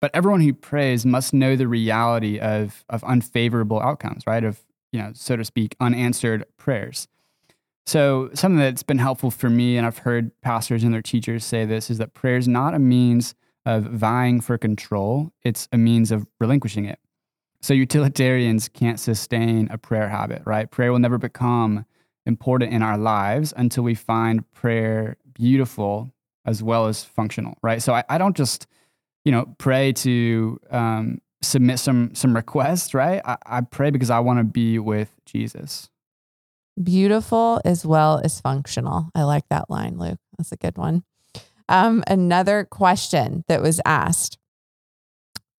but 0.00 0.10
everyone 0.14 0.40
who 0.40 0.54
prays 0.54 1.04
must 1.04 1.34
know 1.34 1.56
the 1.56 1.68
reality 1.68 2.38
of, 2.38 2.84
of 2.88 3.04
unfavorable 3.04 3.80
outcomes, 3.80 4.24
right? 4.26 4.44
Of, 4.44 4.60
you 4.92 5.00
know, 5.00 5.10
so 5.14 5.36
to 5.36 5.44
speak, 5.44 5.76
unanswered 5.80 6.44
prayers. 6.56 7.08
So, 7.86 8.30
something 8.34 8.58
that's 8.58 8.84
been 8.84 8.98
helpful 8.98 9.30
for 9.30 9.50
me, 9.50 9.76
and 9.76 9.86
I've 9.86 9.98
heard 9.98 10.30
pastors 10.42 10.84
and 10.84 10.94
their 10.94 11.02
teachers 11.02 11.44
say 11.44 11.64
this, 11.64 11.90
is 11.90 11.98
that 11.98 12.14
prayer 12.14 12.36
is 12.36 12.46
not 12.46 12.74
a 12.74 12.78
means 12.78 13.34
of 13.66 13.84
vying 13.84 14.40
for 14.40 14.56
control, 14.56 15.32
it's 15.42 15.68
a 15.72 15.78
means 15.78 16.12
of 16.12 16.26
relinquishing 16.38 16.84
it. 16.84 16.98
So, 17.62 17.74
utilitarians 17.74 18.68
can't 18.68 18.98
sustain 18.98 19.68
a 19.70 19.78
prayer 19.78 20.08
habit, 20.08 20.42
right? 20.46 20.70
Prayer 20.70 20.92
will 20.92 20.98
never 20.98 21.18
become 21.18 21.84
important 22.26 22.72
in 22.72 22.82
our 22.82 22.98
lives 22.98 23.52
until 23.56 23.84
we 23.84 23.94
find 23.94 24.50
prayer 24.52 25.16
beautiful 25.34 26.12
as 26.44 26.62
well 26.62 26.86
as 26.86 27.04
functional, 27.04 27.56
right? 27.62 27.82
So 27.82 27.94
I, 27.94 28.04
I 28.08 28.18
don't 28.18 28.36
just, 28.36 28.66
you 29.24 29.32
know, 29.32 29.54
pray 29.58 29.92
to 29.92 30.58
um, 30.70 31.20
submit 31.42 31.78
some 31.78 32.14
some 32.14 32.34
requests, 32.34 32.94
right? 32.94 33.20
I, 33.24 33.36
I 33.46 33.60
pray 33.62 33.90
because 33.90 34.10
I 34.10 34.20
want 34.20 34.38
to 34.38 34.44
be 34.44 34.78
with 34.78 35.14
Jesus. 35.26 35.90
Beautiful 36.82 37.60
as 37.64 37.84
well 37.84 38.20
as 38.24 38.40
functional. 38.40 39.10
I 39.14 39.24
like 39.24 39.44
that 39.50 39.68
line, 39.68 39.98
Luke. 39.98 40.18
That's 40.38 40.52
a 40.52 40.56
good 40.56 40.78
one. 40.78 41.04
Um, 41.68 42.02
another 42.06 42.64
question 42.64 43.44
that 43.48 43.62
was 43.62 43.80
asked 43.84 44.38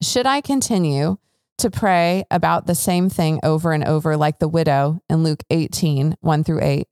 Should 0.01 0.25
I 0.25 0.41
continue 0.41 1.17
to 1.61 1.71
pray 1.71 2.23
about 2.31 2.65
the 2.65 2.75
same 2.75 3.09
thing 3.09 3.39
over 3.43 3.71
and 3.71 3.83
over, 3.83 4.17
like 4.17 4.39
the 4.39 4.47
widow 4.47 4.99
in 5.09 5.23
Luke 5.23 5.43
18, 5.49 6.15
1 6.19 6.43
through 6.43 6.61
8? 6.61 6.87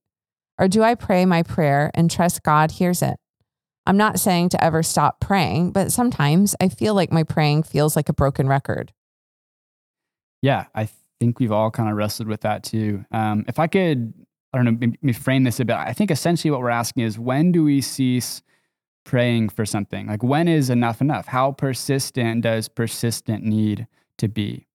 Or 0.59 0.67
do 0.67 0.83
I 0.83 0.95
pray 0.95 1.25
my 1.25 1.43
prayer 1.43 1.89
and 1.93 2.09
trust 2.09 2.43
God 2.43 2.71
hears 2.71 3.01
it? 3.01 3.17
I'm 3.85 3.97
not 3.97 4.19
saying 4.19 4.49
to 4.49 4.63
ever 4.63 4.83
stop 4.83 5.19
praying, 5.19 5.71
but 5.71 5.91
sometimes 5.91 6.55
I 6.61 6.69
feel 6.69 6.93
like 6.93 7.11
my 7.11 7.23
praying 7.23 7.63
feels 7.63 7.95
like 7.95 8.09
a 8.09 8.13
broken 8.13 8.47
record. 8.47 8.93
Yeah, 10.41 10.65
I 10.75 10.89
think 11.19 11.39
we've 11.39 11.51
all 11.51 11.71
kind 11.71 11.89
of 11.89 11.95
wrestled 11.95 12.27
with 12.27 12.41
that 12.41 12.63
too. 12.63 13.03
Um, 13.11 13.45
if 13.47 13.57
I 13.57 13.67
could, 13.67 14.13
I 14.53 14.57
don't 14.57 14.65
know, 14.65 14.93
maybe 15.01 15.13
frame 15.13 15.43
this 15.43 15.59
a 15.59 15.65
bit, 15.65 15.75
I 15.75 15.93
think 15.93 16.11
essentially 16.11 16.51
what 16.51 16.59
we're 16.59 16.69
asking 16.69 17.03
is 17.03 17.17
when 17.17 17.51
do 17.51 17.63
we 17.63 17.81
cease 17.81 18.43
praying 19.05 19.49
for 19.49 19.65
something? 19.65 20.05
Like 20.07 20.21
when 20.21 20.47
is 20.47 20.69
enough 20.69 21.01
enough? 21.01 21.25
How 21.25 21.53
persistent 21.53 22.43
does 22.43 22.67
persistent 22.67 23.43
need 23.43 23.87
to 24.19 24.27
be? 24.27 24.67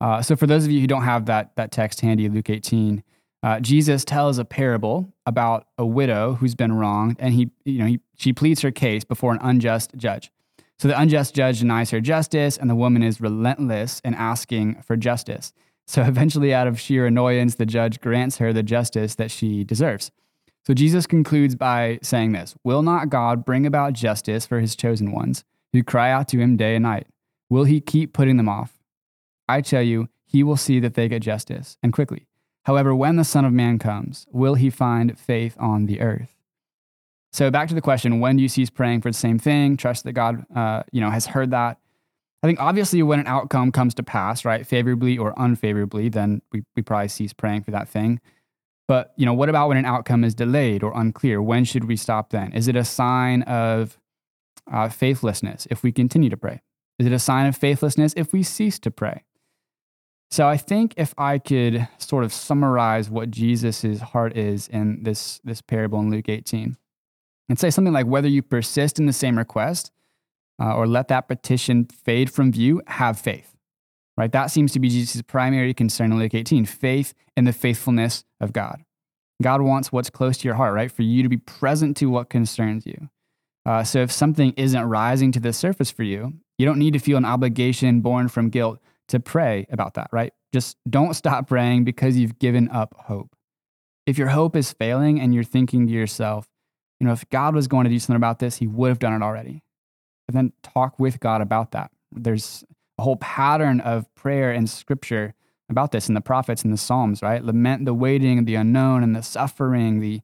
Uh, 0.00 0.22
so 0.22 0.34
for 0.34 0.46
those 0.46 0.64
of 0.64 0.70
you 0.70 0.80
who 0.80 0.86
don't 0.86 1.04
have 1.04 1.26
that 1.26 1.54
that 1.56 1.70
text 1.70 2.00
handy, 2.00 2.28
Luke 2.28 2.50
18, 2.50 3.02
uh, 3.42 3.60
Jesus 3.60 4.04
tells 4.04 4.38
a 4.38 4.44
parable 4.44 5.12
about 5.26 5.66
a 5.76 5.84
widow 5.84 6.34
who's 6.34 6.54
been 6.54 6.72
wronged, 6.72 7.16
and 7.18 7.34
he, 7.34 7.50
you 7.64 7.78
know, 7.78 7.86
he, 7.86 8.00
she 8.16 8.32
pleads 8.32 8.60
her 8.62 8.70
case 8.70 9.04
before 9.04 9.32
an 9.32 9.38
unjust 9.42 9.92
judge. 9.96 10.30
So 10.78 10.88
the 10.88 11.00
unjust 11.00 11.34
judge 11.34 11.60
denies 11.60 11.90
her 11.90 12.00
justice, 12.00 12.56
and 12.56 12.70
the 12.70 12.74
woman 12.74 13.02
is 13.02 13.20
relentless 13.20 14.00
in 14.04 14.14
asking 14.14 14.82
for 14.82 14.96
justice. 14.96 15.52
So 15.86 16.02
eventually, 16.06 16.54
out 16.54 16.68
of 16.68 16.80
sheer 16.80 17.06
annoyance, 17.06 17.56
the 17.56 17.66
judge 17.66 18.00
grants 18.00 18.38
her 18.38 18.52
the 18.52 18.62
justice 18.62 19.16
that 19.16 19.30
she 19.30 19.64
deserves. 19.64 20.10
So 20.64 20.74
Jesus 20.74 21.06
concludes 21.06 21.56
by 21.56 21.98
saying 22.02 22.32
this 22.32 22.54
Will 22.64 22.82
not 22.82 23.08
God 23.08 23.44
bring 23.44 23.66
about 23.66 23.92
justice 23.94 24.46
for 24.46 24.60
his 24.60 24.76
chosen 24.76 25.10
ones 25.10 25.44
who 25.72 25.82
cry 25.82 26.10
out 26.10 26.28
to 26.28 26.38
him 26.38 26.56
day 26.56 26.76
and 26.76 26.84
night? 26.84 27.06
Will 27.50 27.64
he 27.64 27.80
keep 27.80 28.12
putting 28.12 28.36
them 28.36 28.48
off? 28.48 28.78
I 29.48 29.60
tell 29.60 29.82
you, 29.82 30.08
he 30.24 30.42
will 30.42 30.56
see 30.56 30.80
that 30.80 30.94
they 30.94 31.08
get 31.08 31.22
justice, 31.22 31.76
and 31.82 31.92
quickly. 31.92 32.26
However, 32.64 32.94
when 32.94 33.16
the 33.16 33.24
Son 33.24 33.44
of 33.44 33.52
Man 33.52 33.78
comes, 33.78 34.26
will 34.30 34.54
he 34.54 34.70
find 34.70 35.18
faith 35.18 35.56
on 35.58 35.86
the 35.86 36.00
earth? 36.00 36.36
So 37.32 37.50
back 37.50 37.68
to 37.68 37.74
the 37.74 37.80
question: 37.80 38.20
When 38.20 38.36
do 38.36 38.42
you 38.42 38.48
cease 38.48 38.70
praying 38.70 39.00
for 39.00 39.10
the 39.10 39.16
same 39.16 39.38
thing? 39.38 39.76
Trust 39.76 40.04
that 40.04 40.12
God, 40.12 40.44
uh, 40.54 40.82
you 40.92 41.00
know, 41.00 41.10
has 41.10 41.26
heard 41.26 41.50
that. 41.50 41.78
I 42.42 42.46
think 42.48 42.60
obviously 42.60 43.02
when 43.02 43.20
an 43.20 43.26
outcome 43.26 43.70
comes 43.70 43.94
to 43.94 44.02
pass, 44.02 44.44
right, 44.44 44.66
favorably 44.66 45.16
or 45.16 45.32
unfavorably, 45.36 46.08
then 46.08 46.42
we, 46.50 46.64
we 46.74 46.82
probably 46.82 47.08
cease 47.08 47.32
praying 47.32 47.62
for 47.62 47.70
that 47.70 47.88
thing. 47.88 48.20
But 48.88 49.12
you 49.16 49.24
know, 49.24 49.32
what 49.32 49.48
about 49.48 49.68
when 49.68 49.76
an 49.76 49.84
outcome 49.84 50.24
is 50.24 50.34
delayed 50.34 50.82
or 50.82 50.92
unclear? 50.94 51.40
When 51.40 51.64
should 51.64 51.84
we 51.84 51.96
stop 51.96 52.30
then? 52.30 52.52
Is 52.52 52.68
it 52.68 52.76
a 52.76 52.84
sign 52.84 53.42
of 53.42 53.98
uh, 54.70 54.88
faithlessness 54.88 55.66
if 55.70 55.82
we 55.82 55.92
continue 55.92 56.30
to 56.30 56.36
pray? 56.36 56.62
Is 56.98 57.06
it 57.06 57.12
a 57.12 57.18
sign 57.18 57.46
of 57.46 57.56
faithlessness 57.56 58.12
if 58.16 58.32
we 58.32 58.42
cease 58.42 58.78
to 58.80 58.90
pray? 58.90 59.24
So 60.32 60.48
I 60.48 60.56
think 60.56 60.94
if 60.96 61.12
I 61.18 61.36
could 61.36 61.86
sort 61.98 62.24
of 62.24 62.32
summarize 62.32 63.10
what 63.10 63.30
Jesus' 63.30 64.00
heart 64.00 64.34
is 64.34 64.66
in 64.66 65.02
this, 65.02 65.42
this 65.44 65.60
parable 65.60 66.00
in 66.00 66.10
Luke 66.10 66.30
18 66.30 66.78
and 67.50 67.58
say 67.58 67.68
something 67.68 67.92
like 67.92 68.06
whether 68.06 68.28
you 68.28 68.40
persist 68.40 68.98
in 68.98 69.04
the 69.04 69.12
same 69.12 69.36
request 69.36 69.92
uh, 70.58 70.74
or 70.74 70.86
let 70.86 71.08
that 71.08 71.28
petition 71.28 71.84
fade 71.84 72.32
from 72.32 72.50
view, 72.50 72.80
have 72.86 73.18
faith. 73.18 73.54
Right? 74.16 74.32
That 74.32 74.50
seems 74.50 74.72
to 74.72 74.80
be 74.80 74.88
Jesus' 74.88 75.20
primary 75.20 75.74
concern 75.74 76.12
in 76.12 76.18
Luke 76.18 76.32
18 76.32 76.64
faith 76.64 77.12
in 77.36 77.44
the 77.44 77.52
faithfulness 77.52 78.24
of 78.40 78.54
God. 78.54 78.82
God 79.42 79.60
wants 79.60 79.92
what's 79.92 80.08
close 80.08 80.38
to 80.38 80.48
your 80.48 80.54
heart, 80.54 80.72
right? 80.72 80.90
For 80.90 81.02
you 81.02 81.22
to 81.22 81.28
be 81.28 81.36
present 81.36 81.94
to 81.98 82.06
what 82.06 82.30
concerns 82.30 82.86
you. 82.86 83.10
Uh, 83.66 83.84
so 83.84 83.98
if 83.98 84.10
something 84.10 84.54
isn't 84.56 84.82
rising 84.82 85.30
to 85.32 85.40
the 85.40 85.52
surface 85.52 85.90
for 85.90 86.04
you, 86.04 86.32
you 86.56 86.64
don't 86.64 86.78
need 86.78 86.94
to 86.94 86.98
feel 86.98 87.18
an 87.18 87.26
obligation 87.26 88.00
born 88.00 88.28
from 88.28 88.48
guilt 88.48 88.78
to 89.12 89.20
pray 89.20 89.66
about 89.70 89.94
that, 89.94 90.08
right? 90.10 90.32
Just 90.52 90.76
don't 90.88 91.14
stop 91.14 91.48
praying 91.48 91.84
because 91.84 92.16
you've 92.16 92.38
given 92.38 92.68
up 92.70 92.94
hope. 92.98 93.36
If 94.06 94.18
your 94.18 94.28
hope 94.28 94.56
is 94.56 94.72
failing 94.72 95.20
and 95.20 95.34
you're 95.34 95.44
thinking 95.44 95.86
to 95.86 95.92
yourself, 95.92 96.48
you 96.98 97.06
know, 97.06 97.12
if 97.12 97.28
God 97.30 97.54
was 97.54 97.68
going 97.68 97.84
to 97.84 97.90
do 97.90 97.98
something 97.98 98.16
about 98.16 98.38
this, 98.38 98.56
he 98.56 98.66
would 98.66 98.88
have 98.88 98.98
done 98.98 99.12
it 99.12 99.22
already. 99.22 99.62
And 100.28 100.36
then 100.36 100.52
talk 100.62 100.98
with 100.98 101.20
God 101.20 101.40
about 101.42 101.72
that. 101.72 101.90
There's 102.10 102.64
a 102.98 103.02
whole 103.02 103.16
pattern 103.16 103.80
of 103.80 104.12
prayer 104.14 104.52
in 104.52 104.66
scripture 104.66 105.34
about 105.68 105.92
this 105.92 106.08
in 106.08 106.14
the 106.14 106.20
prophets 106.20 106.62
and 106.62 106.72
the 106.72 106.78
Psalms, 106.78 107.22
right? 107.22 107.44
Lament 107.44 107.84
the 107.84 107.94
waiting, 107.94 108.44
the 108.44 108.54
unknown, 108.54 109.02
and 109.02 109.14
the 109.14 109.22
suffering, 109.22 110.00
the 110.00 110.20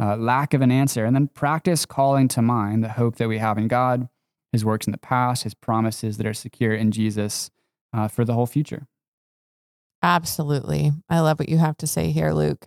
uh, 0.00 0.16
lack 0.16 0.52
of 0.52 0.62
an 0.62 0.72
answer, 0.72 1.04
and 1.04 1.14
then 1.14 1.28
practice 1.28 1.86
calling 1.86 2.26
to 2.28 2.42
mind 2.42 2.82
the 2.82 2.90
hope 2.90 3.16
that 3.16 3.28
we 3.28 3.38
have 3.38 3.56
in 3.56 3.68
God, 3.68 4.08
His 4.52 4.64
works 4.64 4.86
in 4.86 4.92
the 4.92 4.98
past, 4.98 5.44
His 5.44 5.54
promises 5.54 6.16
that 6.16 6.26
are 6.26 6.34
secure 6.34 6.74
in 6.74 6.90
Jesus, 6.90 7.50
uh, 7.92 8.08
for 8.08 8.24
the 8.24 8.34
whole 8.34 8.46
future. 8.46 8.86
Absolutely. 10.02 10.92
I 11.08 11.20
love 11.20 11.38
what 11.38 11.48
you 11.48 11.58
have 11.58 11.76
to 11.78 11.86
say 11.86 12.10
here, 12.10 12.32
Luke. 12.32 12.66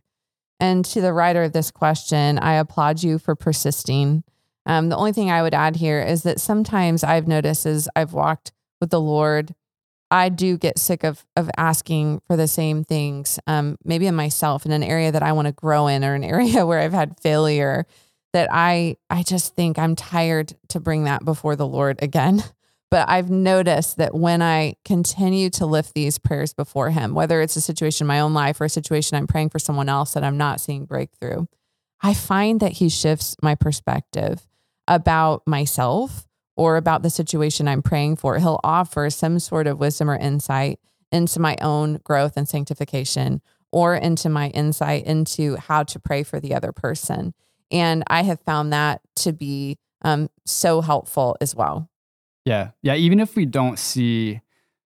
And 0.60 0.86
to 0.86 1.02
the 1.02 1.14
writer 1.14 1.44
of 1.44 1.54
this 1.54 1.70
question, 1.70 2.40
I 2.40 2.54
applaud 2.54 3.04
you 3.04 3.20
for 3.20 3.36
persisting. 3.36 4.24
Um, 4.66 4.90
the 4.90 4.96
only 4.96 5.12
thing 5.12 5.30
I 5.30 5.42
would 5.42 5.54
add 5.54 5.76
here 5.76 6.02
is 6.02 6.24
that 6.24 6.40
sometimes 6.40 7.04
I've 7.04 7.28
noticed 7.28 7.66
as 7.66 7.90
I've 7.96 8.14
walked 8.14 8.54
with 8.80 8.90
the 8.90 9.02
Lord, 9.02 9.54
I 10.10 10.30
do 10.30 10.58
get 10.58 10.80
sick 10.80 11.04
of 11.04 11.26
of 11.36 11.50
asking 11.58 12.22
for 12.28 12.38
the 12.38 12.48
same 12.48 12.84
things. 12.84 13.40
Um, 13.48 13.78
maybe 13.84 14.08
in 14.08 14.16
myself 14.16 14.66
in 14.66 14.72
an 14.72 14.84
area 14.84 15.12
that 15.12 15.24
I 15.24 15.34
want 15.34 15.48
to 15.48 15.52
grow 15.52 15.88
in, 15.88 16.04
or 16.04 16.14
an 16.14 16.24
area 16.36 16.66
where 16.66 16.80
I've 16.80 16.94
had 16.94 17.20
failure. 17.20 17.86
That 18.34 18.50
I 18.52 18.98
I 19.10 19.24
just 19.24 19.56
think 19.56 19.80
I'm 19.80 19.96
tired 19.96 20.56
to 20.70 20.80
bring 20.80 21.06
that 21.06 21.24
before 21.26 21.56
the 21.56 21.68
Lord 21.68 22.02
again. 22.02 22.44
But 22.92 23.10
I've 23.10 23.30
noticed 23.30 23.98
that 23.98 24.14
when 24.14 24.42
I 24.42 24.76
continue 24.86 25.50
to 25.52 25.66
lift 25.66 25.94
these 25.94 26.18
prayers 26.18 26.54
before 26.54 26.92
Him, 26.92 27.14
whether 27.14 27.42
it's 27.42 27.56
a 27.56 27.62
situation 27.62 28.06
in 28.06 28.08
my 28.08 28.20
own 28.20 28.34
life 28.34 28.62
or 28.62 28.66
a 28.66 28.70
situation 28.70 29.18
I'm 29.18 29.28
praying 29.28 29.50
for 29.50 29.60
someone 29.60 29.90
else 29.90 30.14
that 30.14 30.24
I'm 30.24 30.38
not 30.38 30.62
seeing 30.62 30.86
breakthrough, 30.86 31.46
I 32.02 32.14
find 32.14 32.60
that 32.60 32.74
He 32.74 32.90
shifts 32.90 33.36
my 33.42 33.56
perspective 33.56 34.48
about 34.88 35.44
myself 35.48 36.28
or 36.56 36.78
about 36.78 37.02
the 37.02 37.10
situation 37.10 37.68
I'm 37.68 37.82
praying 37.82 38.18
for. 38.18 38.38
He'll 38.38 38.62
offer 38.64 39.10
some 39.10 39.40
sort 39.40 39.68
of 39.68 39.80
wisdom 39.80 40.10
or 40.10 40.18
insight 40.18 40.80
into 41.12 41.40
my 41.40 41.58
own 41.62 42.00
growth 42.04 42.34
and 42.38 42.48
sanctification 42.48 43.42
or 43.72 43.96
into 43.96 44.30
my 44.30 44.50
insight 44.50 45.06
into 45.06 45.56
how 45.58 45.84
to 45.84 46.00
pray 46.00 46.24
for 46.24 46.40
the 46.40 46.54
other 46.54 46.72
person. 46.72 47.34
And 47.72 48.04
I 48.08 48.24
have 48.24 48.40
found 48.42 48.72
that 48.72 49.02
to 49.18 49.34
be 49.34 49.78
um, 50.02 50.30
so 50.46 50.82
helpful 50.82 51.36
as 51.42 51.56
well. 51.56 51.90
Yeah. 52.46 52.72
Yeah. 52.82 52.96
Even 52.96 53.20
if 53.20 53.36
we 53.36 53.46
don't 53.46 53.78
see 53.78 54.42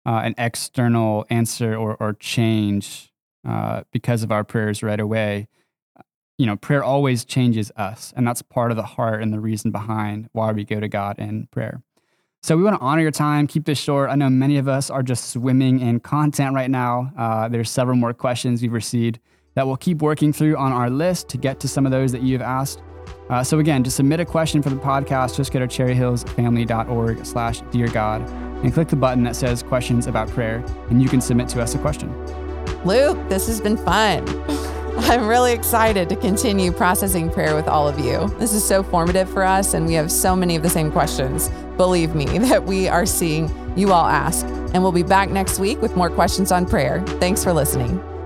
uh, 0.06 0.22
an 0.24 0.36
external 0.38 1.26
answer 1.30 1.76
or, 1.76 1.96
or 1.96 2.14
change 2.14 3.12
uh, 3.48 3.84
because 3.92 4.24
of 4.24 4.32
our 4.32 4.44
prayers 4.44 4.84
right 4.84 5.00
away, 5.00 5.48
you 6.38 6.46
know, 6.46 6.56
prayer 6.56 6.84
always 6.84 7.26
changes 7.26 7.72
us. 7.76 8.14
And 8.16 8.28
that's 8.28 8.42
part 8.42 8.72
of 8.72 8.78
the 8.78 8.84
heart 8.84 9.24
and 9.24 9.34
the 9.34 9.40
reason 9.40 9.72
behind 9.72 10.30
why 10.34 10.52
we 10.52 10.64
go 10.64 10.80
to 10.80 10.88
God 10.88 11.18
in 11.18 11.48
prayer. 11.48 11.82
So 12.44 12.56
we 12.56 12.64
want 12.64 12.76
to 12.78 12.82
honor 12.82 13.02
your 13.02 13.12
time, 13.12 13.48
keep 13.48 13.66
this 13.66 13.80
short. 13.80 14.10
I 14.10 14.16
know 14.16 14.30
many 14.30 14.58
of 14.58 14.68
us 14.68 14.90
are 14.90 15.02
just 15.02 15.32
swimming 15.32 15.80
in 15.80 16.00
content 16.00 16.54
right 16.54 16.70
now. 16.70 17.12
Uh, 17.18 17.48
there's 17.48 17.70
several 17.70 17.98
more 17.98 18.14
questions 18.14 18.62
we've 18.62 18.72
received 18.72 19.20
that 19.56 19.66
we'll 19.66 19.78
keep 19.78 20.02
working 20.04 20.32
through 20.32 20.56
on 20.56 20.72
our 20.72 20.90
list 20.90 21.30
to 21.30 21.38
get 21.38 21.60
to 21.62 21.68
some 21.68 21.86
of 21.86 21.92
those 21.92 22.12
that 22.12 22.22
you've 22.22 22.44
asked. 22.44 22.84
Uh, 23.30 23.44
so 23.44 23.60
again, 23.60 23.84
to 23.84 23.92
submit 23.92 24.20
a 24.20 24.26
question 24.26 24.62
for 24.62 24.70
the 24.70 24.76
podcast, 24.76 25.36
just 25.36 25.52
go 25.52 25.60
to 25.60 25.68
cherryhillsfamily.org 25.68 27.26
slash 27.26 27.62
dear 27.72 27.88
God 27.88 28.22
and 28.64 28.74
click 28.74 28.88
the 28.88 28.96
button 28.96 29.24
that 29.24 29.36
says 29.36 29.62
questions 29.62 30.08
about 30.08 30.30
prayer, 30.30 30.64
and 30.90 31.02
you 31.02 31.10
can 31.10 31.22
submit 31.22 31.48
to 31.50 31.62
us 31.62 31.76
a 31.76 31.78
question. 31.78 32.12
Luke, 32.86 33.18
this 33.30 33.48
has 33.48 33.60
been 33.60 33.78
fun. 33.78 34.26
I'm 35.00 35.28
really 35.28 35.54
excited 35.54 36.10
to 36.10 36.16
continue 36.16 36.72
processing 36.72 37.30
prayer 37.30 37.56
with 37.56 37.68
all 37.68 37.88
of 37.88 38.00
you. 38.00 38.28
This 38.40 38.52
is 38.54 38.68
so 38.68 38.82
formative 38.82 39.30
for 39.30 39.44
us, 39.44 39.76
and 39.76 39.86
we 39.86 39.94
have 39.94 40.12
so 40.12 40.36
many 40.36 40.56
of 40.56 40.64
the 40.64 40.70
same 40.70 40.92
questions, 40.92 41.50
believe 41.78 42.16
me, 42.16 42.26
that 42.40 42.64
we 42.64 42.88
are 42.88 43.06
seeing 43.06 43.52
you 43.78 43.94
all 43.94 44.08
ask. 44.08 44.46
And 44.46 44.82
we'll 44.82 44.92
be 44.92 45.04
back 45.04 45.30
next 45.30 45.60
week 45.60 45.82
with 45.82 45.96
more 45.96 46.10
questions 46.10 46.52
on 46.52 46.66
prayer. 46.66 47.04
Thanks 47.20 47.44
for 47.44 47.54
listening. 47.54 48.17